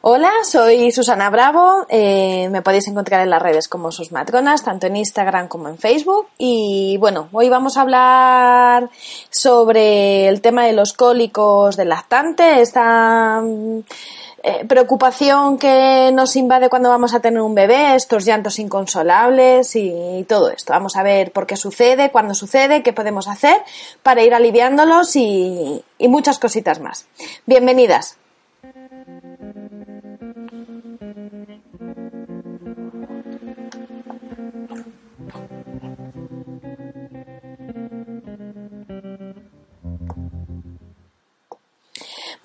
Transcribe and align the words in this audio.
Hola, 0.00 0.30
soy 0.44 0.92
Susana 0.92 1.30
Bravo. 1.30 1.86
Eh, 1.88 2.48
me 2.50 2.62
podéis 2.62 2.88
encontrar 2.88 3.22
en 3.22 3.30
las 3.30 3.42
redes 3.42 3.68
como 3.68 3.92
sus 3.92 4.12
matronas, 4.12 4.62
tanto 4.62 4.86
en 4.86 4.96
Instagram 4.96 5.48
como 5.48 5.68
en 5.68 5.78
Facebook. 5.78 6.28
Y 6.38 6.96
bueno, 6.98 7.28
hoy 7.32 7.48
vamos 7.48 7.76
a 7.76 7.82
hablar 7.82 8.90
sobre 9.30 10.28
el 10.28 10.40
tema 10.40 10.64
de 10.64 10.72
los 10.72 10.92
cólicos 10.92 11.76
del 11.76 11.88
lactante, 11.88 12.60
esta 12.60 13.42
eh, 14.42 14.64
preocupación 14.66 15.58
que 15.58 16.10
nos 16.12 16.36
invade 16.36 16.68
cuando 16.68 16.88
vamos 16.88 17.14
a 17.14 17.20
tener 17.20 17.40
un 17.40 17.54
bebé, 17.54 17.94
estos 17.94 18.24
llantos 18.24 18.58
inconsolables 18.58 19.74
y 19.76 20.24
todo 20.28 20.50
esto. 20.50 20.72
Vamos 20.72 20.96
a 20.96 21.02
ver 21.02 21.32
por 21.32 21.46
qué 21.46 21.56
sucede, 21.56 22.10
cuándo 22.10 22.34
sucede, 22.34 22.82
qué 22.82 22.92
podemos 22.92 23.28
hacer 23.28 23.56
para 24.02 24.22
ir 24.22 24.34
aliviándolos 24.34 25.16
y, 25.16 25.82
y 25.98 26.08
muchas 26.08 26.38
cositas 26.38 26.80
más. 26.80 27.06
Bienvenidas. 27.46 28.18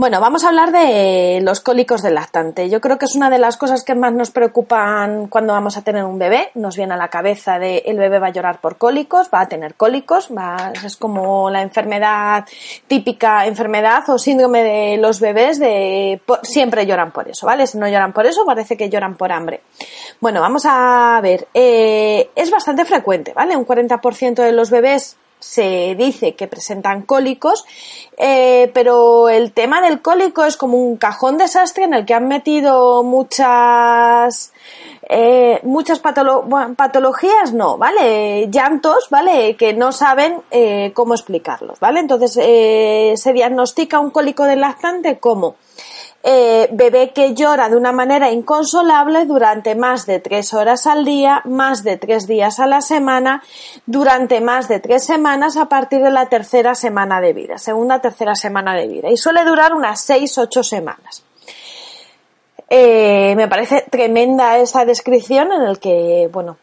Bueno, 0.02 0.20
vamos 0.20 0.44
a 0.44 0.48
hablar 0.48 0.72
de 0.72 1.42
los 1.44 1.60
cólicos 1.60 2.02
del 2.02 2.16
lactante. 2.16 2.72
Yo 2.72 2.82
creo 2.82 2.98
que 2.98 3.06
es 3.06 3.14
una 3.14 3.30
de 3.30 3.38
las 3.38 3.56
cosas 3.56 3.84
que 3.84 3.94
más 3.94 4.12
nos 4.12 4.32
preocupan 4.32 5.28
cuando 5.28 5.54
vamos 5.54 5.78
a 5.78 5.84
tener 5.84 6.06
un 6.06 6.18
bebé. 6.18 6.50
Nos 6.56 6.76
viene 6.76 6.96
a 6.96 6.98
la 6.98 7.10
cabeza 7.10 7.60
de 7.60 7.84
el 7.86 8.00
bebé 8.00 8.18
va 8.18 8.30
a 8.30 8.32
llorar 8.32 8.60
por 8.62 8.80
cólicos, 8.80 9.30
va 9.32 9.42
a 9.42 9.48
tener 9.48 9.76
cólicos, 9.76 10.30
va, 10.36 10.74
es 10.84 10.98
como 10.98 11.52
la 11.52 11.62
enfermedad 11.62 12.46
típica 12.88 13.46
enfermedad 13.46 14.10
o 14.10 14.18
síndrome 14.18 14.64
de 14.64 14.98
los 14.98 15.20
bebés 15.20 15.60
de 15.60 16.20
siempre 16.42 16.88
lloran 16.88 17.12
por 17.12 17.30
eso, 17.30 17.46
¿vale? 17.46 17.68
Si 17.68 17.78
no 17.78 17.88
lloran 17.88 18.12
por 18.12 18.26
eso, 18.26 18.44
parece 18.44 18.76
que 18.76 18.90
lloran 18.90 19.16
por 19.18 19.32
hambre. 19.32 19.62
Bueno, 20.20 20.42
vamos 20.42 20.64
a 20.66 21.20
ver. 21.22 21.48
Eh, 21.54 22.32
es 22.34 22.50
bastante 22.50 22.86
frecuente, 22.86 23.34
¿vale? 23.36 23.56
Un 23.56 23.68
40% 23.68 24.34
de 24.34 24.52
los 24.52 24.72
bebés 24.72 25.16
se 25.42 25.96
dice 25.96 26.36
que 26.36 26.48
presentan 26.48 27.02
cólicos, 27.02 27.66
eh, 28.18 28.70
pero 28.74 29.28
el 29.28 29.52
tema 29.52 29.82
del 29.82 30.02
cólico 30.02 30.46
es 30.46 30.56
como 30.56 30.78
un 30.78 30.98
cajón 30.98 31.38
desastre 31.38 31.86
en 31.86 31.96
el 31.96 32.06
que 32.06 32.14
han 32.14 32.28
metido 32.28 33.04
muchas 33.04 34.54
eh, 35.10 35.60
muchas 35.64 36.00
patologías, 36.00 37.54
no, 37.54 37.78
¿vale? 37.78 38.48
Llantos, 38.50 39.10
¿vale? 39.10 39.58
Que 39.58 39.74
no 39.74 39.92
saben 39.92 40.42
eh, 40.52 40.92
cómo 40.94 41.16
explicarlos, 41.16 41.80
¿vale? 41.80 42.00
Entonces 42.00 42.34
se 42.34 43.34
diagnostica 43.34 44.00
un 44.00 44.12
cólico 44.12 44.46
del 44.46 44.62
lactante 44.62 45.18
como 45.18 45.56
eh, 46.24 46.70
bebé 46.72 47.12
que 47.14 47.34
llora 47.34 47.70
de 47.70 47.76
una 47.76 47.92
manera 47.92 48.32
inconsolable 48.32 49.26
durante 49.26 49.76
más 49.76 50.06
de 50.06 50.20
tres 50.20 50.54
horas 50.54 50.86
al 50.86 51.04
día, 51.04 51.42
más 51.46 51.84
de 51.84 51.98
tres 51.98 52.28
días 52.28 52.60
a 52.60 52.68
la 52.68 52.82
semana, 52.82 53.42
durante 53.86 54.40
más 54.42 54.68
de 54.68 54.80
tres 54.80 55.06
semanas 55.06 55.58
a 55.58 55.66
partir 55.66 56.02
de 56.02 56.12
la 56.12 56.28
tercera 56.28 56.76
semana 56.76 57.22
de 57.22 57.34
vida, 57.34 57.58
segunda, 57.58 58.00
tercera 58.00 58.36
semana 58.36 58.76
de 58.76 58.88
vida. 58.88 59.10
Y 59.10 59.18
suele 59.18 59.44
durar 59.44 59.74
unas 59.74 60.02
seis, 60.02 60.38
ocho 60.38 60.64
semanas. 60.64 61.24
Eh, 62.74 63.34
me 63.36 63.50
parece 63.50 63.84
tremenda 63.90 64.58
esa 64.58 64.86
descripción 64.86 65.52
en 65.52 65.64
el 65.64 65.78
que, 65.78 66.30
bueno, 66.32 66.56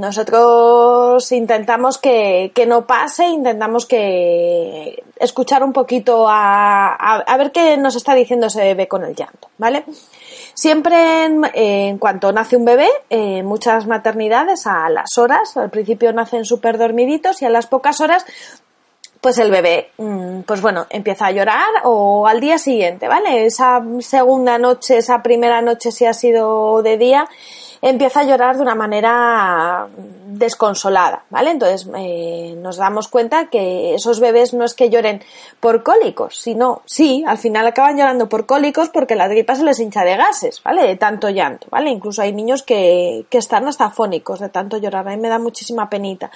nosotros 0.00 1.30
intentamos 1.30 1.98
que, 1.98 2.52
no 2.66 2.86
pase, 2.86 3.28
intentamos 3.28 3.86
que 3.86 5.04
escuchar 5.16 5.62
un 5.62 5.72
poquito 5.72 6.26
a, 6.28 6.94
a, 6.94 7.36
ver 7.36 7.52
qué 7.52 7.76
nos 7.76 7.96
está 7.96 8.14
diciendo 8.14 8.46
ese 8.46 8.62
bebé 8.62 8.88
con 8.88 9.04
el 9.04 9.14
llanto, 9.14 9.48
¿vale? 9.58 9.84
Siempre 10.54 11.24
en, 11.24 11.98
cuanto 11.98 12.32
nace 12.32 12.56
un 12.56 12.64
bebé, 12.64 12.88
en 13.10 13.44
muchas 13.44 13.86
maternidades 13.86 14.66
a 14.66 14.88
las 14.88 15.18
horas, 15.18 15.56
al 15.56 15.70
principio 15.70 16.12
nacen 16.12 16.44
súper 16.44 16.78
dormiditos 16.78 17.42
y 17.42 17.44
a 17.44 17.50
las 17.50 17.66
pocas 17.66 18.00
horas 18.00 18.24
pues 19.20 19.36
el 19.36 19.50
bebé, 19.50 19.90
mm, 19.98 20.40
pues 20.46 20.62
bueno, 20.62 20.86
empieza 20.88 21.26
a 21.26 21.30
llorar 21.30 21.68
o 21.84 22.26
al 22.26 22.40
día 22.40 22.56
siguiente, 22.56 23.06
¿vale? 23.06 23.44
Esa 23.44 23.82
segunda 24.00 24.56
noche, 24.56 24.96
esa 24.96 25.22
primera 25.22 25.60
noche 25.60 25.92
si 25.92 26.06
ha 26.06 26.14
sido 26.14 26.82
de 26.82 26.96
día, 26.96 27.28
empieza 27.82 28.20
a 28.20 28.24
llorar 28.24 28.56
de 28.56 28.62
una 28.62 28.74
manera 28.74 29.88
desconsolada, 30.26 31.24
¿vale? 31.30 31.50
Entonces 31.50 31.88
eh, 31.96 32.54
nos 32.58 32.76
damos 32.76 33.08
cuenta 33.08 33.48
que 33.48 33.94
esos 33.94 34.20
bebés 34.20 34.54
no 34.54 34.64
es 34.64 34.74
que 34.74 34.90
lloren 34.90 35.22
por 35.60 35.82
cólicos, 35.82 36.36
sino, 36.36 36.82
sí, 36.84 37.24
al 37.26 37.38
final 37.38 37.66
acaban 37.66 37.96
llorando 37.96 38.28
por 38.28 38.46
cólicos 38.46 38.90
porque 38.90 39.16
la 39.16 39.28
gripa 39.28 39.54
se 39.54 39.64
les 39.64 39.80
hincha 39.80 40.04
de 40.04 40.16
gases, 40.16 40.62
¿vale? 40.62 40.86
De 40.86 40.96
tanto 40.96 41.30
llanto, 41.30 41.66
¿vale? 41.70 41.90
Incluso 41.90 42.22
hay 42.22 42.32
niños 42.32 42.62
que, 42.62 43.24
que 43.28 43.38
están 43.38 43.66
hasta 43.66 43.90
fónicos 43.90 44.40
de 44.40 44.50
tanto 44.50 44.78
llorar, 44.78 45.08
a 45.08 45.10
mí 45.12 45.16
me 45.16 45.28
da 45.28 45.38
muchísima 45.38 45.88
penita. 45.88 46.30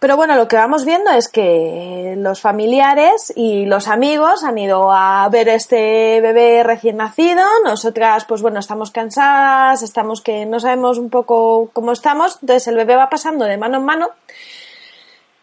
Pero 0.00 0.16
bueno, 0.16 0.36
lo 0.36 0.46
que 0.46 0.54
vamos 0.54 0.84
viendo 0.84 1.10
es 1.10 1.28
que 1.28 2.14
los 2.18 2.40
familiares 2.40 3.32
y 3.34 3.66
los 3.66 3.88
amigos 3.88 4.44
han 4.44 4.56
ido 4.56 4.92
a 4.92 5.28
ver 5.28 5.48
este 5.48 6.20
bebé 6.20 6.62
recién 6.62 6.98
nacido. 6.98 7.44
Nosotras, 7.64 8.24
pues 8.24 8.40
bueno, 8.40 8.60
estamos 8.60 8.92
cansadas, 8.92 9.82
estamos 9.82 10.20
que 10.20 10.46
no 10.46 10.60
sabemos 10.60 10.98
un 10.98 11.10
poco 11.10 11.70
cómo 11.72 11.90
estamos. 11.90 12.38
Entonces 12.40 12.68
el 12.68 12.76
bebé 12.76 12.94
va 12.94 13.10
pasando 13.10 13.44
de 13.44 13.58
mano 13.58 13.78
en 13.78 13.84
mano. 13.84 14.10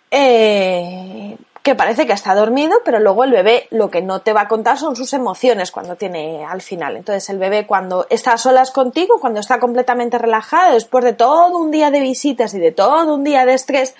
Eh, 0.09 1.35
que 1.61 1.73
parece 1.75 2.05
que 2.05 2.13
está 2.13 2.35
dormido, 2.35 2.77
pero 2.85 2.99
luego 2.99 3.23
el 3.23 3.31
bebé 3.31 3.67
lo 3.71 3.89
que 3.89 4.03
no 4.03 4.21
te 4.21 4.33
va 4.33 4.41
a 4.41 4.47
contar 4.47 4.77
son 4.77 4.95
sus 4.95 5.11
emociones 5.13 5.71
cuando 5.71 5.95
tiene 5.95 6.45
al 6.45 6.61
final. 6.61 6.95
Entonces 6.95 7.27
el 7.31 7.39
bebé 7.39 7.65
cuando 7.65 8.05
está 8.11 8.33
a 8.33 8.37
solas 8.37 8.69
contigo, 8.69 9.19
cuando 9.19 9.39
está 9.39 9.59
completamente 9.59 10.19
relajado, 10.19 10.75
después 10.75 11.03
de 11.03 11.13
todo 11.13 11.57
un 11.57 11.71
día 11.71 11.89
de 11.89 12.01
visitas 12.01 12.53
y 12.53 12.59
de 12.59 12.71
todo 12.71 13.15
un 13.15 13.23
día 13.23 13.47
de 13.47 13.55
estrés, 13.55 13.95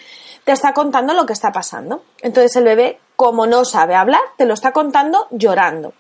te 0.45 0.51
está 0.51 0.73
contando 0.73 1.13
lo 1.13 1.25
que 1.25 1.33
está 1.33 1.51
pasando. 1.51 2.03
Entonces 2.22 2.56
el 2.56 2.63
bebé, 2.63 3.00
como 3.16 3.47
no 3.47 3.66
sabe 3.66 3.95
hablar, 3.95 4.22
te 4.38 4.45
lo 4.45 4.53
está 4.53 4.72
contando 4.72 5.28
llorando. 5.31 5.94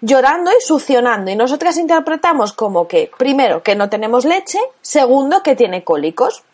Llorando 0.00 0.50
y 0.52 0.60
succionando. 0.60 1.30
Y 1.30 1.36
nosotras 1.36 1.76
interpretamos 1.76 2.52
como 2.52 2.86
que, 2.86 3.10
primero, 3.18 3.62
que 3.62 3.74
no 3.74 3.90
tenemos 3.90 4.24
leche, 4.24 4.60
segundo, 4.80 5.42
que 5.42 5.56
tiene 5.56 5.82
cólicos. 5.82 6.44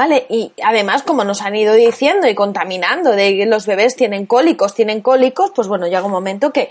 ¿Vale? 0.00 0.24
Y 0.30 0.50
además, 0.64 1.02
como 1.02 1.24
nos 1.24 1.42
han 1.42 1.54
ido 1.56 1.74
diciendo 1.74 2.26
y 2.26 2.34
contaminando 2.34 3.10
de 3.10 3.36
que 3.36 3.44
los 3.44 3.66
bebés 3.66 3.96
tienen 3.96 4.24
cólicos, 4.24 4.74
tienen 4.74 5.02
cólicos, 5.02 5.52
pues 5.54 5.68
bueno, 5.68 5.88
llega 5.88 6.02
un 6.02 6.10
momento 6.10 6.54
que 6.54 6.70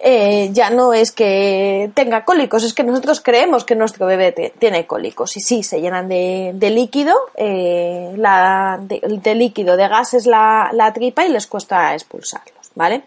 eh, 0.00 0.50
ya 0.52 0.70
no 0.70 0.92
es 0.92 1.10
que 1.10 1.90
tenga 1.94 2.24
cólicos, 2.24 2.62
es 2.62 2.72
que 2.72 2.84
nosotros 2.84 3.22
creemos 3.22 3.64
que 3.64 3.74
nuestro 3.74 4.06
bebé 4.06 4.52
tiene 4.56 4.86
cólicos. 4.86 5.36
Y 5.36 5.40
sí, 5.40 5.64
se 5.64 5.80
llenan 5.80 6.08
de, 6.08 6.54
líquido, 6.72 7.16
eh, 7.34 8.14
de, 8.14 9.34
líquido, 9.34 9.76
de 9.76 9.88
gases 9.88 10.26
la, 10.26 10.70
la 10.72 10.92
tripa 10.92 11.26
y 11.26 11.30
les 11.30 11.48
cuesta 11.48 11.92
expulsarlos, 11.92 12.59
¿vale? 12.74 13.04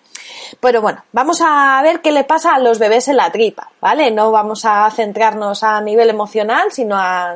Pero 0.59 0.81
bueno, 0.81 1.03
vamos 1.11 1.41
a 1.41 1.81
ver 1.83 2.01
qué 2.01 2.11
le 2.11 2.23
pasa 2.23 2.55
a 2.55 2.59
los 2.59 2.79
bebés 2.79 3.07
en 3.07 3.17
la 3.17 3.31
tripa, 3.31 3.71
¿vale? 3.81 4.11
No 4.11 4.31
vamos 4.31 4.65
a 4.65 4.89
centrarnos 4.91 5.63
a 5.63 5.81
nivel 5.81 6.09
emocional, 6.09 6.71
sino 6.71 6.95
a, 6.97 7.35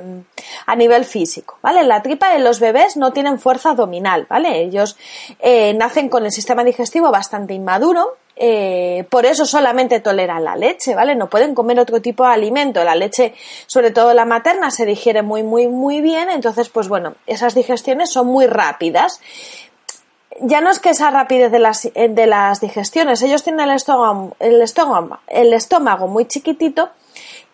nivel 0.75 1.05
físico, 1.05 1.57
¿vale? 1.61 1.83
La 1.83 2.01
tripa 2.01 2.33
de 2.33 2.39
los 2.39 2.59
bebés 2.59 2.97
no 2.97 3.11
tienen 3.11 3.39
fuerza 3.39 3.71
abdominal, 3.71 4.27
¿vale? 4.29 4.61
Ellos 4.61 4.97
eh, 5.39 5.73
nacen 5.73 6.09
con 6.09 6.25
el 6.25 6.31
sistema 6.31 6.63
digestivo 6.63 7.11
bastante 7.11 7.53
inmaduro, 7.53 8.17
eh, 8.39 9.05
por 9.09 9.25
eso 9.25 9.45
solamente 9.45 9.99
toleran 9.99 10.43
la 10.43 10.55
leche, 10.55 10.93
¿vale? 10.93 11.15
No 11.15 11.27
pueden 11.27 11.55
comer 11.55 11.79
otro 11.79 12.01
tipo 12.01 12.23
de 12.23 12.33
alimento. 12.33 12.83
La 12.83 12.95
leche, 12.95 13.33
sobre 13.65 13.89
todo 13.89 14.13
la 14.13 14.25
materna, 14.25 14.69
se 14.69 14.85
digiere 14.85 15.23
muy, 15.23 15.41
muy, 15.41 15.67
muy 15.67 16.01
bien. 16.01 16.29
Entonces, 16.29 16.69
pues 16.69 16.87
bueno, 16.87 17.15
esas 17.25 17.55
digestiones 17.55 18.11
son 18.11 18.27
muy 18.27 18.45
rápidas 18.45 19.19
ya 20.41 20.61
no 20.61 20.69
es 20.69 20.79
que 20.79 20.91
esa 20.91 21.09
rapidez 21.11 21.51
de 21.51 21.59
las, 21.59 21.85
eh, 21.85 22.09
de 22.09 22.27
las 22.27 22.61
digestiones, 22.61 23.21
ellos 23.21 23.43
tienen 23.43 23.69
el 23.69 23.75
estómago, 23.75 24.35
el 24.39 24.63
el 25.27 25.53
estómago 25.53 26.07
muy 26.07 26.25
chiquitito 26.25 26.89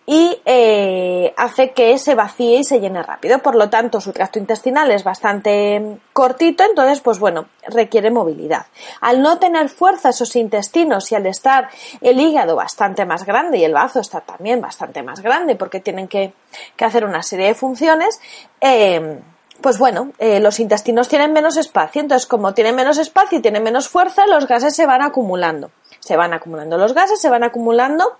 y 0.06 0.38
eh, 0.45 1.33
hace 1.38 1.71
que 1.71 1.97
se 1.97 2.13
vacíe 2.13 2.59
y 2.59 2.63
se 2.63 2.81
llene 2.81 3.01
rápido. 3.03 3.39
Por 3.39 3.56
lo 3.56 3.69
tanto, 3.69 4.01
su 4.01 4.12
tracto 4.12 4.38
intestinal 4.38 4.91
es 4.91 5.03
bastante 5.03 5.97
cortito, 6.12 6.63
entonces, 6.65 7.00
pues 7.00 7.19
bueno, 7.19 7.45
requiere 7.68 8.12
movilidad. 8.12 8.65
Al 9.00 9.21
no 9.21 9.39
tener 9.39 9.69
fuerza 9.69 10.09
esos 10.09 10.36
intestinos 10.36 11.12
y 11.12 11.15
al 11.15 11.25
estar 11.25 11.69
el 12.01 12.19
hígado 12.19 12.56
bastante 12.56 13.06
más 13.06 13.25
grande 13.25 13.59
y 13.59 13.63
el 13.63 13.74
bazo 13.74 14.01
está 14.01 14.19
también 14.21 14.59
bastante 14.59 15.03
más 15.03 15.21
grande 15.21 15.56
porque 15.56 15.79
tienen 15.79 16.07
que, 16.07 16.33
hacer 16.79 17.06
una 17.06 17.24
serie 17.24 17.47
de 17.47 17.56
funciones, 17.56 18.19
eh, 18.59 19.21
pues 19.63 19.80
bueno, 19.80 20.12
eh, 20.19 20.39
los 20.39 20.60
intestinos 20.60 21.07
tienen 21.07 21.33
menos 21.33 21.57
espacio, 21.57 22.01
entonces 22.01 22.27
como 22.27 22.54
tienen 22.54 22.75
menos 22.75 23.00
espacio 23.00 23.39
y 23.39 23.42
tienen 23.42 23.63
menos 23.63 23.88
fuerza, 23.88 24.27
los 24.27 24.45
gases 24.48 24.75
se 24.75 24.86
van 24.86 25.01
acumulando. 25.01 25.71
Se 26.00 26.18
van 26.18 26.33
acumulando 26.33 26.77
los 26.77 26.94
gases, 26.94 27.19
se 27.19 27.30
van 27.30 27.44
acumulando 27.44 28.18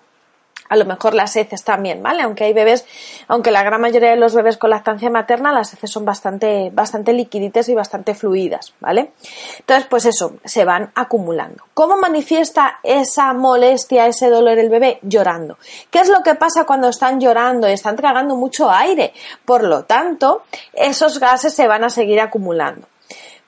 a 0.70 0.76
lo 0.76 0.86
mejor 0.86 1.14
las 1.14 1.36
heces 1.36 1.64
también, 1.64 2.02
¿vale? 2.02 2.24
Aunque 2.24 2.46
hay 2.46 2.54
bebés, 2.54 2.86
aunque 3.28 3.52
la 3.52 3.64
gran 3.64 3.82
mayoría 3.82 4.12
de 4.12 4.16
los 4.16 4.34
bebés 4.36 4.58
con 4.58 4.70
lactancia 4.70 5.10
materna, 5.10 5.52
las 5.52 5.74
heces 5.74 5.92
son 5.92 6.06
bastante, 6.06 6.72
bastante 6.74 7.14
liquiditas 7.14 7.70
y 7.70 7.76
bastante 7.76 8.16
fluidas, 8.16 8.74
¿vale? 8.80 9.12
Entonces, 9.60 9.88
pues 9.90 10.06
eso, 10.06 10.36
se 10.44 10.66
van 10.66 10.92
acumulando. 10.96 11.64
¿Cómo 11.74 11.98
manifiesta 11.98 12.80
esa 12.84 13.34
molestia, 13.34 14.08
ese 14.08 14.30
dolor 14.30 14.58
el 14.58 14.70
bebé? 14.70 15.00
Llorando. 15.02 15.58
¿Qué 15.90 16.00
es 16.00 16.10
lo 16.10 16.24
que 16.24 16.36
pasa 16.36 16.66
cuando 16.66 16.90
están 16.90 17.20
llorando 17.20 17.70
y 17.70 17.74
están 17.74 17.96
tragando 17.96 18.36
mucho 18.36 18.72
aire? 18.72 19.14
Por 19.46 19.64
lo 19.64 19.84
tanto, 19.86 20.44
esos 20.74 21.20
gases 21.20 21.54
se 21.54 21.68
van 21.68 21.84
a 21.84 21.90
seguir 21.90 22.20
acumulando. 22.20 22.88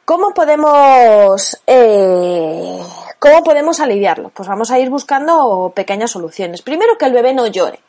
¿Cómo 0.06 0.36
podemos, 0.36 1.60
eh, 1.66 2.80
¿Cómo 3.18 3.44
podemos 3.44 3.80
aliviarlo? 3.80 4.30
Pues 4.30 4.48
vamos 4.48 4.70
a 4.70 4.78
ir 4.78 4.92
buscando 4.92 5.74
pequeñas 5.76 6.12
soluciones. 6.12 6.62
Primero, 6.62 6.96
que 7.00 7.06
el 7.06 7.14
bebé 7.14 7.34
no 7.34 7.48
llore. 7.48 7.80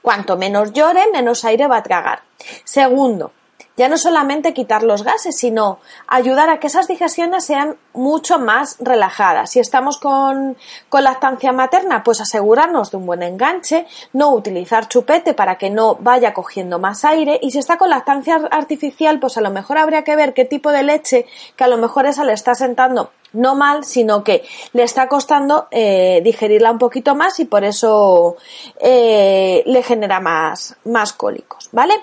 Cuanto 0.00 0.36
menos 0.36 0.72
llore, 0.72 1.10
menos 1.12 1.44
aire 1.44 1.66
va 1.66 1.78
a 1.78 1.82
tragar. 1.82 2.22
Segundo, 2.62 3.32
ya 3.76 3.88
no 3.88 3.96
solamente 3.96 4.54
quitar 4.54 4.82
los 4.82 5.02
gases, 5.02 5.36
sino 5.36 5.78
ayudar 6.06 6.48
a 6.50 6.60
que 6.60 6.68
esas 6.68 6.86
digestiones 6.88 7.44
sean 7.44 7.76
mucho 7.92 8.38
más 8.38 8.76
relajadas. 8.78 9.50
Si 9.50 9.60
estamos 9.60 9.98
con, 9.98 10.56
lactancia 10.92 11.52
materna, 11.52 12.02
pues 12.02 12.20
asegurarnos 12.20 12.90
de 12.90 12.96
un 12.96 13.06
buen 13.06 13.22
enganche, 13.22 13.86
no 14.12 14.30
utilizar 14.30 14.88
chupete 14.88 15.34
para 15.34 15.58
que 15.58 15.70
no 15.70 15.96
vaya 15.96 16.32
cogiendo 16.32 16.78
más 16.78 17.04
aire 17.04 17.38
y 17.42 17.50
si 17.50 17.58
está 17.58 17.76
con 17.76 17.90
lactancia 17.90 18.36
artificial, 18.50 19.18
pues 19.18 19.36
a 19.36 19.40
lo 19.40 19.50
mejor 19.50 19.78
habría 19.78 20.04
que 20.04 20.16
ver 20.16 20.34
qué 20.34 20.44
tipo 20.44 20.70
de 20.70 20.82
leche, 20.82 21.26
que 21.56 21.64
a 21.64 21.68
lo 21.68 21.76
mejor 21.76 22.06
esa 22.06 22.24
le 22.24 22.32
está 22.32 22.54
sentando 22.54 23.10
no 23.34 23.54
mal, 23.54 23.84
sino 23.84 24.24
que 24.24 24.44
le 24.72 24.82
está 24.82 25.08
costando 25.08 25.68
eh, 25.70 26.20
digerirla 26.24 26.70
un 26.70 26.78
poquito 26.78 27.14
más 27.14 27.38
y 27.40 27.44
por 27.44 27.64
eso 27.64 28.36
eh, 28.80 29.62
le 29.66 29.82
genera 29.82 30.20
más, 30.20 30.76
más 30.84 31.12
cólicos, 31.12 31.68
¿vale? 31.72 31.94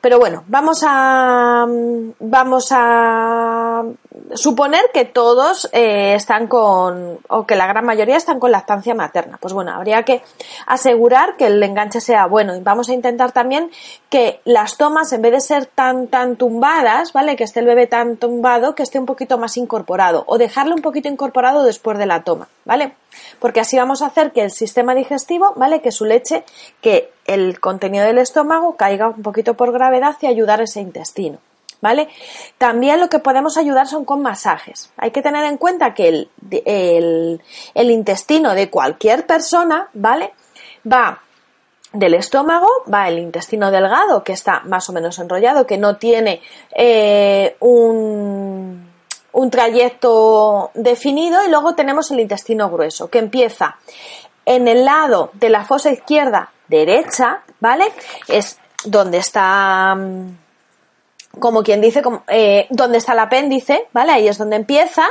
Pero 0.00 0.20
bueno, 0.20 0.44
vamos 0.46 0.84
a, 0.86 1.66
vamos 2.20 2.68
a 2.70 3.82
suponer 4.34 4.82
que 4.94 5.04
todos 5.04 5.68
eh, 5.72 6.14
están 6.14 6.46
con, 6.46 7.18
o 7.28 7.46
que 7.46 7.56
la 7.56 7.66
gran 7.66 7.84
mayoría 7.84 8.16
están 8.16 8.38
con 8.38 8.52
lactancia 8.52 8.94
materna. 8.94 9.38
Pues 9.40 9.52
bueno, 9.52 9.72
habría 9.72 10.04
que 10.04 10.22
asegurar 10.66 11.36
que 11.36 11.46
el 11.46 11.60
enganche 11.62 12.00
sea 12.00 12.26
bueno. 12.26 12.54
Y 12.54 12.60
vamos 12.60 12.88
a 12.88 12.92
intentar 12.92 13.32
también 13.32 13.70
que 14.08 14.40
las 14.44 14.76
tomas, 14.76 15.12
en 15.12 15.22
vez 15.22 15.32
de 15.32 15.40
ser 15.40 15.66
tan, 15.66 16.06
tan 16.06 16.36
tumbadas, 16.36 17.12
¿vale? 17.12 17.34
Que 17.34 17.44
esté 17.44 17.58
el 17.60 17.66
bebé 17.66 17.88
tan 17.88 18.16
tumbado, 18.18 18.76
que 18.76 18.84
esté 18.84 19.00
un 19.00 19.06
poquito 19.06 19.36
más 19.36 19.56
incorporado. 19.56 20.22
O 20.28 20.38
un 20.72 20.82
poquito 20.82 21.08
incorporado 21.08 21.64
después 21.64 21.98
de 21.98 22.06
la 22.06 22.22
toma, 22.22 22.48
¿vale? 22.64 22.92
Porque 23.38 23.60
así 23.60 23.76
vamos 23.76 24.02
a 24.02 24.06
hacer 24.06 24.32
que 24.32 24.42
el 24.42 24.50
sistema 24.50 24.94
digestivo, 24.94 25.52
¿vale? 25.56 25.80
Que 25.80 25.92
su 25.92 26.04
leche, 26.04 26.44
que 26.80 27.10
el 27.26 27.60
contenido 27.60 28.04
del 28.04 28.18
estómago 28.18 28.76
caiga 28.76 29.08
un 29.08 29.22
poquito 29.22 29.54
por 29.54 29.72
gravedad 29.72 30.16
y 30.20 30.26
ayudar 30.26 30.60
ese 30.60 30.80
intestino. 30.80 31.38
¿Vale? 31.80 32.08
También 32.58 32.98
lo 32.98 33.08
que 33.08 33.20
podemos 33.20 33.56
ayudar 33.56 33.86
son 33.86 34.04
con 34.04 34.20
masajes. 34.20 34.90
Hay 34.96 35.12
que 35.12 35.22
tener 35.22 35.44
en 35.44 35.58
cuenta 35.58 35.94
que 35.94 36.26
el 36.54 37.40
intestino 37.76 38.54
de 38.54 38.68
cualquier 38.68 39.26
persona, 39.26 39.88
¿vale? 39.92 40.32
Va 40.92 41.22
del 41.92 42.14
estómago, 42.14 42.68
va 42.92 43.08
el 43.08 43.18
intestino 43.18 43.70
delgado, 43.70 44.22
que 44.22 44.32
está 44.32 44.60
más 44.60 44.88
o 44.88 44.92
menos 44.92 45.18
enrollado, 45.18 45.66
que 45.66 45.78
no 45.78 45.96
tiene 45.96 46.42
eh, 46.74 47.56
un, 47.60 48.87
un 49.32 49.50
trayecto 49.50 50.70
definido, 50.74 51.44
y 51.44 51.50
luego 51.50 51.74
tenemos 51.74 52.10
el 52.10 52.20
intestino 52.20 52.70
grueso, 52.70 53.08
que 53.08 53.18
empieza 53.18 53.76
en 54.46 54.66
el 54.66 54.84
lado 54.84 55.30
de 55.34 55.50
la 55.50 55.64
fosa 55.64 55.90
izquierda 55.90 56.50
derecha, 56.68 57.42
¿vale? 57.60 57.92
Es 58.28 58.58
donde 58.84 59.18
está, 59.18 59.94
mm, 59.94 60.36
como 61.38 61.62
quien 61.62 61.80
dice, 61.80 62.02
eh, 62.28 62.66
donde 62.70 62.98
está 62.98 63.12
el 63.12 63.18
apéndice, 63.18 63.88
¿vale? 63.92 64.12
Ahí 64.12 64.28
es 64.28 64.38
donde 64.38 64.56
empieza, 64.56 65.06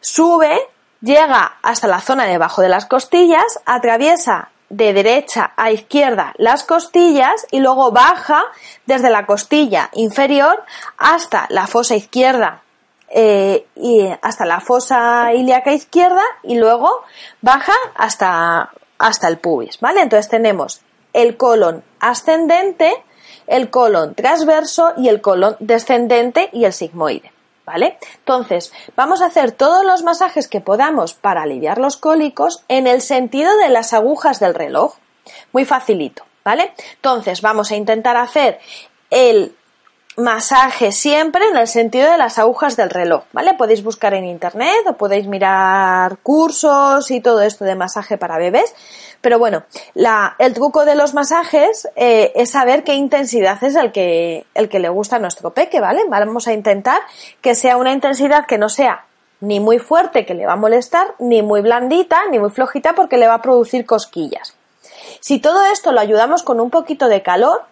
sube, 0.00 0.60
llega 1.00 1.56
hasta 1.62 1.88
la 1.88 2.00
zona 2.00 2.26
debajo 2.26 2.62
de 2.62 2.68
las 2.68 2.86
costillas, 2.86 3.60
atraviesa 3.64 4.50
de 4.68 4.92
derecha 4.92 5.52
a 5.56 5.70
izquierda 5.70 6.34
las 6.38 6.64
costillas 6.64 7.46
y 7.50 7.60
luego 7.60 7.92
baja 7.92 8.42
desde 8.84 9.10
la 9.10 9.24
costilla 9.24 9.90
inferior 9.92 10.64
hasta 10.98 11.46
la 11.50 11.66
fosa 11.68 11.94
izquierda 11.94 12.62
eh, 13.08 13.66
y 13.76 14.08
hasta 14.22 14.44
la 14.44 14.60
fosa 14.60 15.32
ilíaca 15.32 15.72
izquierda 15.72 16.22
y 16.42 16.56
luego 16.56 16.90
baja 17.40 17.74
hasta 17.94 18.70
hasta 18.98 19.28
el 19.28 19.38
pubis, 19.38 19.78
¿vale? 19.80 20.00
Entonces 20.00 20.28
tenemos 20.28 20.80
el 21.12 21.36
colon 21.36 21.82
ascendente, 22.00 22.92
el 23.46 23.70
colon 23.70 24.14
transverso 24.14 24.94
y 24.96 25.08
el 25.08 25.20
colon 25.20 25.56
descendente 25.60 26.50
y 26.52 26.64
el 26.64 26.72
sigmoide. 26.72 27.32
¿Vale? 27.64 27.98
Entonces, 28.18 28.72
vamos 28.94 29.22
a 29.22 29.26
hacer 29.26 29.50
todos 29.50 29.84
los 29.84 30.04
masajes 30.04 30.46
que 30.46 30.60
podamos 30.60 31.14
para 31.14 31.42
aliviar 31.42 31.78
los 31.78 31.96
cólicos 31.96 32.62
en 32.68 32.86
el 32.86 33.02
sentido 33.02 33.56
de 33.56 33.70
las 33.70 33.92
agujas 33.92 34.38
del 34.38 34.54
reloj. 34.54 34.94
Muy 35.52 35.64
facilito, 35.64 36.24
¿vale? 36.44 36.72
Entonces, 36.94 37.42
vamos 37.42 37.72
a 37.72 37.74
intentar 37.74 38.16
hacer 38.16 38.60
el 39.10 39.56
masaje 40.16 40.92
siempre 40.92 41.46
en 41.46 41.56
el 41.56 41.68
sentido 41.68 42.10
de 42.10 42.18
las 42.18 42.38
agujas 42.38 42.76
del 42.76 42.90
reloj, 42.90 43.24
¿vale? 43.32 43.54
Podéis 43.54 43.84
buscar 43.84 44.14
en 44.14 44.24
internet 44.24 44.86
o 44.88 44.94
podéis 44.94 45.26
mirar 45.26 46.16
cursos 46.18 47.10
y 47.10 47.20
todo 47.20 47.42
esto 47.42 47.64
de 47.64 47.74
masaje 47.74 48.16
para 48.16 48.38
bebés, 48.38 48.74
pero 49.20 49.38
bueno, 49.38 49.64
el 50.38 50.54
truco 50.54 50.84
de 50.84 50.94
los 50.94 51.12
masajes 51.12 51.88
eh, 51.96 52.32
es 52.34 52.50
saber 52.50 52.82
qué 52.82 52.94
intensidad 52.94 53.62
es 53.62 53.76
el 53.76 53.92
que, 53.92 54.46
el 54.54 54.68
que 54.68 54.78
le 54.78 54.88
gusta 54.88 55.16
a 55.16 55.18
nuestro 55.18 55.50
peque, 55.50 55.80
¿vale? 55.80 56.02
Vamos 56.08 56.48
a 56.48 56.52
intentar 56.52 57.00
que 57.42 57.54
sea 57.54 57.76
una 57.76 57.92
intensidad 57.92 58.46
que 58.46 58.58
no 58.58 58.68
sea 58.68 59.04
ni 59.40 59.60
muy 59.60 59.78
fuerte 59.78 60.24
que 60.24 60.34
le 60.34 60.46
va 60.46 60.54
a 60.54 60.56
molestar, 60.56 61.14
ni 61.18 61.42
muy 61.42 61.60
blandita, 61.60 62.22
ni 62.30 62.38
muy 62.38 62.50
flojita 62.50 62.94
porque 62.94 63.18
le 63.18 63.26
va 63.26 63.34
a 63.34 63.42
producir 63.42 63.84
cosquillas. 63.84 64.55
Si 65.20 65.38
todo 65.38 65.64
esto 65.64 65.92
lo 65.92 66.00
ayudamos 66.00 66.42
con 66.42 66.60
un 66.60 66.70
poquito 66.70 67.08
de 67.08 67.22
calor, 67.22 67.62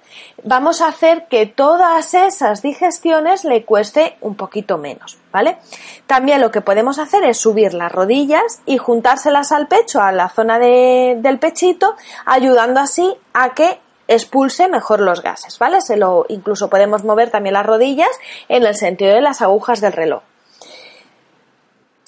vamos 0.42 0.80
a 0.80 0.88
hacer 0.88 1.26
que 1.28 1.46
todas 1.46 2.14
esas 2.14 2.62
digestiones 2.62 3.44
le 3.44 3.64
cueste 3.64 4.16
un 4.20 4.34
poquito 4.34 4.78
menos, 4.78 5.18
¿vale? 5.32 5.58
También 6.06 6.40
lo 6.40 6.50
que 6.50 6.60
podemos 6.60 6.98
hacer 6.98 7.24
es 7.24 7.38
subir 7.38 7.74
las 7.74 7.92
rodillas 7.92 8.60
y 8.66 8.78
juntárselas 8.78 9.52
al 9.52 9.68
pecho, 9.68 10.00
a 10.00 10.12
la 10.12 10.28
zona 10.28 10.58
del 10.58 11.38
pechito, 11.38 11.96
ayudando 12.26 12.80
así 12.80 13.14
a 13.32 13.54
que 13.54 13.80
expulse 14.06 14.68
mejor 14.68 15.00
los 15.00 15.22
gases, 15.22 15.58
¿vale? 15.58 15.80
Se 15.80 15.96
lo, 15.96 16.26
incluso 16.28 16.68
podemos 16.68 17.04
mover 17.04 17.30
también 17.30 17.54
las 17.54 17.66
rodillas 17.66 18.10
en 18.48 18.64
el 18.64 18.74
sentido 18.74 19.14
de 19.14 19.22
las 19.22 19.42
agujas 19.42 19.80
del 19.80 19.92
reloj. 19.92 20.22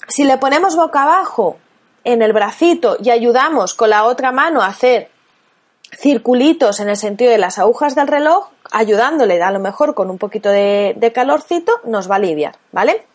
Si 0.07 0.23
le 0.23 0.37
ponemos 0.37 0.75
boca 0.75 1.03
abajo 1.03 1.57
en 2.03 2.21
el 2.21 2.31
bracito 2.31 2.97
y 3.03 3.09
ayudamos 3.09 3.73
con 3.73 3.89
la 3.89 4.05
otra 4.05 4.31
mano 4.31 4.61
a 4.61 4.67
hacer 4.67 5.09
circulitos 5.95 6.79
en 6.79 6.89
el 6.89 6.97
sentido 6.97 7.31
de 7.31 7.37
las 7.37 7.59
agujas 7.59 7.95
del 7.95 8.07
reloj, 8.07 8.49
ayudándole 8.71 9.41
a 9.41 9.51
lo 9.51 9.59
mejor 9.59 9.93
con 9.93 10.09
un 10.09 10.17
poquito 10.17 10.49
de, 10.49 11.11
calorcito, 11.13 11.79
nos 11.85 12.09
va 12.09 12.15
a 12.15 12.17
aliviar, 12.17 12.55
¿vale? 12.71 13.05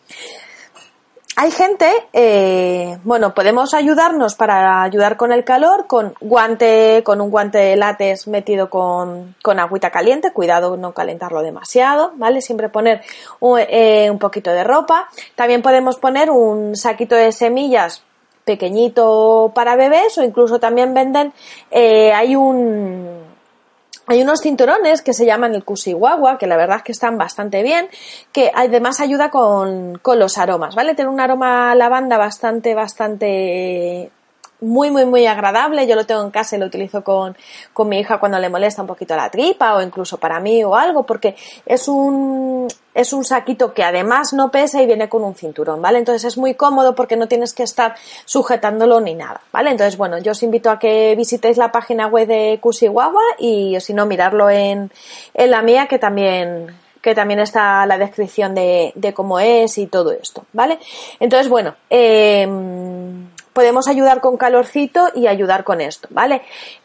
Hay 1.35 1.49
gente, 1.49 1.91
eh, 2.13 2.99
bueno, 3.03 3.33
podemos 3.33 3.73
ayudarnos 3.73 4.35
para 4.35 4.83
ayudar 4.83 5.17
con 5.17 5.31
el 5.31 5.43
calor 5.43 5.87
con 5.87 6.13
guante, 6.21 7.01
con 7.03 7.21
un 7.21 7.31
guante 7.31 7.57
de 7.57 7.75
látex 7.75 8.27
metido 8.27 8.69
con, 8.69 9.35
con 9.41 9.59
agüita 9.59 9.89
caliente, 9.89 10.31
cuidado 10.31 10.77
no 10.77 10.93
calentarlo 10.93 11.41
demasiado, 11.41 12.11
¿vale? 12.17 12.41
Siempre 12.41 12.69
poner 12.69 13.01
un, 13.39 13.59
eh, 13.59 14.09
un 14.11 14.19
poquito 14.19 14.51
de 14.51 14.63
ropa. 14.63 15.09
También 15.33 15.63
podemos 15.63 15.97
poner 15.97 16.29
un 16.29 16.75
saquito 16.75 17.15
de 17.15 17.31
semillas 17.31 18.03
pequeñito 18.45 19.51
para 19.55 19.75
bebés 19.75 20.17
o 20.17 20.23
incluso 20.23 20.59
también 20.59 20.93
venden, 20.93 21.33
eh, 21.71 22.13
hay 22.13 22.35
un, 22.35 23.23
hay 24.07 24.21
unos 24.21 24.41
cinturones 24.41 25.01
que 25.01 25.13
se 25.13 25.25
llaman 25.25 25.55
el 25.55 25.63
Kusiwawa, 25.63 26.37
que 26.37 26.47
la 26.47 26.57
verdad 26.57 26.77
es 26.77 26.83
que 26.83 26.91
están 26.91 27.17
bastante 27.17 27.63
bien, 27.63 27.87
que 28.31 28.51
además 28.53 28.99
ayuda 28.99 29.29
con, 29.29 29.97
con 29.99 30.19
los 30.19 30.37
aromas, 30.37 30.75
¿vale? 30.75 30.95
Tiene 30.95 31.11
un 31.11 31.19
aroma 31.19 31.73
lavanda 31.75 32.17
bastante, 32.17 32.75
bastante 32.75 34.11
muy, 34.63 34.89
muy, 34.89 35.05
muy 35.05 35.25
agradable. 35.27 35.85
Yo 35.85 35.95
lo 35.95 36.05
tengo 36.05 36.23
en 36.23 36.31
casa 36.31 36.55
y 36.55 36.59
lo 36.59 36.65
utilizo 36.65 37.03
con, 37.03 37.37
con 37.73 37.89
mi 37.89 37.99
hija 37.99 38.19
cuando 38.19 38.39
le 38.39 38.49
molesta 38.49 38.81
un 38.81 38.87
poquito 38.87 39.15
la 39.15 39.29
tripa 39.29 39.75
o 39.75 39.81
incluso 39.81 40.17
para 40.17 40.39
mí 40.39 40.63
o 40.63 40.75
algo, 40.75 41.03
porque 41.03 41.35
es 41.65 41.87
un, 41.87 42.67
es 42.93 43.13
un 43.13 43.25
saquito 43.25 43.73
que 43.73 43.83
además 43.83 44.33
no 44.33 44.51
pesa 44.51 44.81
y 44.81 44.85
viene 44.85 45.09
con 45.09 45.23
un 45.23 45.35
cinturón, 45.35 45.81
¿vale? 45.81 45.99
Entonces 45.99 46.23
es 46.25 46.37
muy 46.37 46.55
cómodo 46.55 46.95
porque 46.95 47.15
no 47.15 47.27
tienes 47.27 47.53
que 47.53 47.63
estar 47.63 47.95
sujetándolo 48.25 48.99
ni 49.01 49.15
nada, 49.15 49.41
¿vale? 49.51 49.71
Entonces, 49.71 49.97
bueno, 49.97 50.17
yo 50.19 50.31
os 50.31 50.43
invito 50.43 50.71
a 50.71 50.79
que 50.79 51.13
visitéis 51.15 51.57
la 51.57 51.71
página 51.71 52.07
web 52.07 52.27
de 52.27 52.59
Kusiwawa 52.61 53.21
y 53.37 53.77
si 53.81 53.93
no, 53.93 54.05
mirarlo 54.05 54.49
en, 54.49 54.91
en 55.33 55.51
la 55.51 55.61
mía 55.61 55.87
que 55.87 55.99
también 55.99 56.81
que 57.01 57.13
también 57.13 57.41
está 57.41 57.85
la 57.85 57.97
descripción 57.97 58.55
de, 58.55 58.93
de 58.95 59.13
cómo 59.13 59.37
es 59.37 59.77
y 59.77 59.87
todo 59.87 60.13
esto, 60.13 60.45
¿vale? 60.53 60.79
Entonces, 61.19 61.49
bueno, 61.49 61.75
eh, 61.89 62.47
podemos 63.53 63.87
ayudar 63.87 64.19
con 64.19 64.37
calorcito 64.37 65.09
y 65.15 65.27
ayudar 65.27 65.63
con 65.63 65.79
esto, 65.79 66.07
¿vale? 66.11 66.41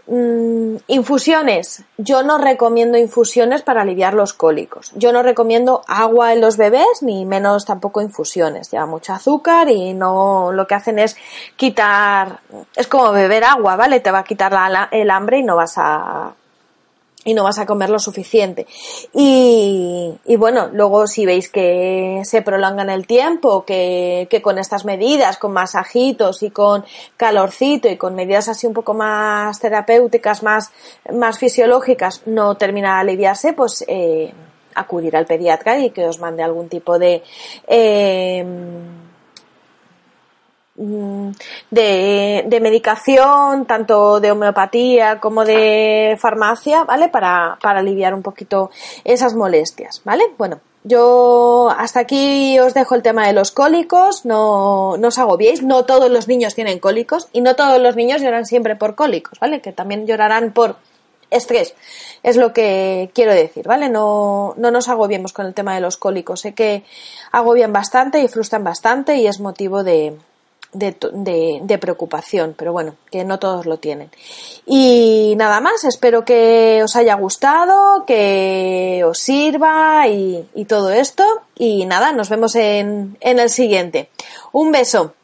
Mm, 0.07 0.77
infusiones. 0.87 1.83
Yo 1.97 2.23
no 2.23 2.39
recomiendo 2.39 2.97
infusiones 2.97 3.63
para 3.63 3.83
aliviar 3.83 4.15
los 4.15 4.33
cólicos. 4.33 4.93
Yo 4.95 5.13
no 5.13 5.23
recomiendo 5.23 5.83
agua 5.87 6.33
en 6.33 6.41
los 6.41 6.57
bebés, 6.57 7.03
ni 7.03 7.27
menos 7.27 7.65
tampoco 7.65 8.01
infusiones. 8.01 8.71
Lleva 8.71 8.87
mucho 8.87 9.13
azúcar 9.13 9.69
y 9.69 9.93
no 9.95 10.53
lo 10.53 10.67
que 10.67 10.75
hacen 10.75 10.99
es 10.99 11.17
quitar, 11.57 12.41
es 12.77 12.87
como 12.87 13.13
beber 13.13 13.45
agua, 13.45 13.77
¿vale? 13.77 14.01
Te 14.01 14.11
va 14.11 14.21
a 14.21 14.25
quitar 14.25 14.57
el 14.93 15.11
hambre 15.11 15.39
y 15.39 15.43
no 15.43 15.57
vas 15.57 15.75
a 15.77 16.33
y 17.25 17.35
no 17.35 17.45
vas 17.45 17.59
a 17.59 17.67
comer 17.67 17.91
lo 17.91 17.99
suficiente. 17.99 18.67
Y, 19.13 20.15
y, 20.25 20.37
bueno, 20.37 20.69
luego 20.73 21.07
si 21.07 21.27
veis 21.27 21.49
que 21.49 22.23
se 22.25 22.43
prolonga 22.43 22.83
en 22.83 22.91
el 22.91 23.07
tiempo, 23.07 23.65
que, 23.65 24.29
que, 24.31 24.41
con 24.41 24.59
estas 24.59 24.85
medidas, 24.85 25.37
con 25.37 25.53
masajitos 25.53 26.43
y 26.43 26.51
con 26.51 26.85
calorcito 27.17 27.89
y 27.89 27.97
con 27.97 28.15
medidas 28.15 28.49
así 28.49 28.67
un 28.67 28.75
poco 28.75 28.95
más 28.95 29.59
terapéuticas, 29.59 30.43
más, 30.43 30.71
más 31.13 31.39
fisiológicas, 31.39 32.23
no 32.27 32.57
termina 32.57 32.95
de 32.95 33.01
aliviarse, 33.01 33.53
pues 33.53 33.85
eh, 33.89 34.33
acudir 34.75 35.17
al 35.17 35.27
pediatra 35.27 35.79
y 35.79 35.91
que 35.91 36.07
os 36.07 36.21
mande 36.21 36.43
algún 36.43 36.69
tipo 36.69 36.99
de... 36.99 37.23
Eh, 37.67 38.45
de, 40.79 42.45
de, 42.47 42.61
medicación, 42.61 43.67
tanto 43.67 44.21
de 44.21 44.31
homeopatía 44.31 45.19
como 45.19 45.45
de 45.45 46.17
farmacia, 46.21 46.85
¿vale? 46.85 47.09
Para, 47.09 47.59
para 47.61 47.81
aliviar 47.81 48.15
un 48.15 48.23
poquito 48.23 48.71
esas 49.05 49.35
molestias, 49.35 50.03
¿vale? 50.05 50.25
Bueno, 50.39 50.61
yo 50.85 51.69
hasta 51.77 52.01
aquí 52.01 52.59
os 52.61 52.75
dejo 52.75 52.95
el 52.95 53.03
tema 53.03 53.27
de 53.27 53.33
los 53.33 53.51
cólicos, 53.51 54.25
no, 54.25 54.97
no 54.97 55.09
os 55.09 55.19
agobiéis, 55.19 55.63
no 55.63 55.85
todos 55.85 56.11
los 56.11 56.29
niños 56.29 56.55
tienen 56.55 56.79
cólicos 56.79 57.29
y 57.33 57.41
no 57.41 57.57
todos 57.57 57.81
los 57.81 57.97
niños 57.97 58.23
lloran 58.23 58.47
siempre 58.47 58.77
por 58.77 58.95
cólicos, 58.95 59.39
¿vale? 59.41 59.61
Que 59.61 59.73
también 59.73 60.07
llorarán 60.07 60.53
por 60.53 60.77
estrés, 61.31 61.75
es 62.23 62.37
lo 62.37 62.53
que 62.53 63.11
quiero 63.15 63.35
decir, 63.35 63.67
¿vale? 63.67 63.89
No, 63.89 64.55
no 64.57 64.71
nos 64.71 64.89
agobiemos 64.89 65.33
con 65.33 65.47
el 65.47 65.55
tema 65.55 65.75
de 65.75 65.81
los 65.81 65.97
cólicos, 65.97 66.41
sé 66.41 66.55
que 66.55 66.85
agobian 67.33 67.73
bastante 67.73 68.23
y 68.23 68.29
frustran 68.29 68.65
bastante 68.65 69.17
y 69.17 69.27
es 69.27 69.41
motivo 69.41 69.83
de, 70.73 70.97
de, 71.13 71.61
de, 71.63 71.79
preocupación, 71.79 72.55
pero 72.57 72.73
bueno, 72.73 72.97
que 73.11 73.25
no 73.25 73.39
todos 73.39 73.67
lo 73.67 73.79
tienen. 73.79 74.11
Y 74.67 75.35
nada 75.37 75.61
más, 75.61 75.85
espero 75.85 76.25
que 76.25 76.81
os 76.83 76.95
haya 76.97 77.15
gustado, 77.15 78.05
que 78.07 79.03
os 79.07 79.19
sirva 79.19 80.07
y, 80.09 80.49
y 80.55 80.65
todo 80.67 80.91
esto. 80.91 81.25
Y 81.57 81.87
nada, 81.87 82.13
nos 82.13 82.29
vemos 82.29 82.55
en, 82.55 83.17
en 83.21 83.39
el 83.39 83.51
siguiente. 83.51 84.11
Un 84.53 84.73
beso. 84.73 85.15